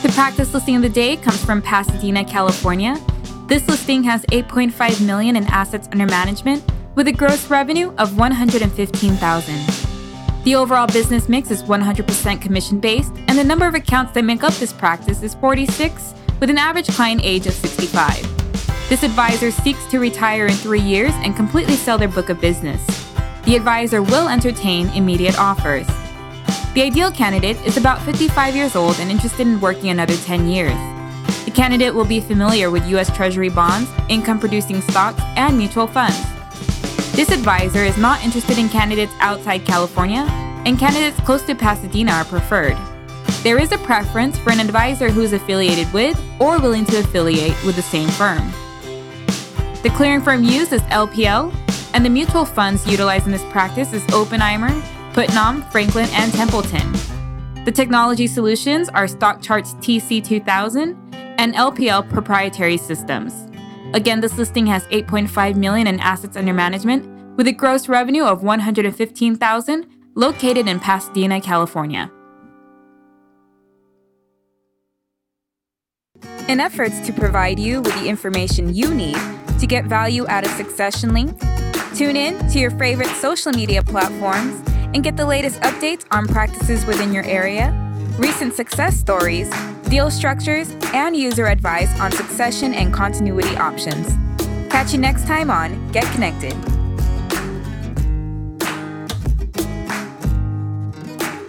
[0.00, 2.96] The practice listing of the day comes from Pasadena, California.
[3.48, 6.62] This listing has 8.5 million in assets under management
[6.94, 10.44] with a gross revenue of 115,000.
[10.44, 14.44] The overall business mix is 100% commission based, and the number of accounts that make
[14.44, 18.22] up this practice is 46, with an average client age of 65.
[18.88, 22.86] This advisor seeks to retire in three years and completely sell their book of business.
[23.46, 25.88] The advisor will entertain immediate offers.
[26.78, 30.78] The ideal candidate is about 55 years old and interested in working another 10 years.
[31.44, 33.12] The candidate will be familiar with U.S.
[33.16, 36.16] Treasury bonds, income producing stocks, and mutual funds.
[37.16, 40.20] This advisor is not interested in candidates outside California,
[40.66, 42.76] and candidates close to Pasadena are preferred.
[43.42, 47.60] There is a preference for an advisor who is affiliated with or willing to affiliate
[47.66, 48.52] with the same firm.
[49.82, 51.52] The clearing firm used is LPL,
[51.92, 54.80] and the mutual funds utilized in this practice is Oppenheimer,
[55.12, 56.92] Putnam, Franklin, and Templeton.
[57.64, 60.96] The technology solutions are StockCharts TC2000
[61.38, 63.34] and LPL proprietary systems.
[63.94, 68.42] Again, this listing has 8.5 million in assets under management with a gross revenue of
[68.42, 72.10] 115,000 located in Pasadena, California.
[76.48, 79.18] In efforts to provide you with the information you need
[79.58, 81.38] to get value out of Succession Link,
[81.94, 86.84] tune in to your favorite social media platforms and get the latest updates on practices
[86.86, 87.72] within your area,
[88.18, 89.50] recent success stories,
[89.88, 94.08] deal structures, and user advice on succession and continuity options.
[94.70, 96.77] Catch you next time on Get Connected.